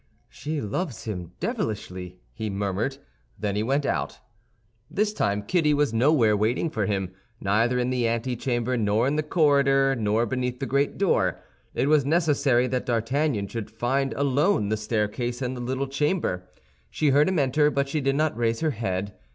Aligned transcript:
"She 0.29 0.61
loves 0.61 1.03
him 1.03 1.33
devilishly," 1.39 2.17
he 2.33 2.49
murmured. 2.49 2.97
Then 3.37 3.55
he 3.55 3.61
went 3.61 3.85
out. 3.85 4.17
This 4.89 5.13
time 5.13 5.43
Kitty 5.43 5.75
was 5.75 5.93
nowhere 5.93 6.35
waiting 6.35 6.71
for 6.71 6.87
him; 6.87 7.11
neither 7.39 7.77
in 7.77 7.91
the 7.91 8.07
antechamber, 8.07 8.77
nor 8.77 9.05
in 9.05 9.15
the 9.15 9.21
corridor, 9.21 9.95
nor 9.95 10.25
beneath 10.25 10.59
the 10.59 10.65
great 10.65 10.97
door. 10.97 11.37
It 11.75 11.87
was 11.87 12.03
necessary 12.03 12.65
that 12.65 12.87
D'Artagnan 12.87 13.47
should 13.49 13.69
find 13.69 14.13
alone 14.13 14.69
the 14.69 14.75
staircase 14.75 15.39
and 15.39 15.55
the 15.55 15.61
little 15.61 15.85
chamber. 15.87 16.47
She 16.89 17.09
heard 17.09 17.29
him 17.29 17.37
enter, 17.37 17.69
but 17.69 17.87
she 17.87 18.01
did 18.01 18.15
not 18.15 18.35
raise 18.35 18.61
her 18.61 18.71
head. 18.71 19.13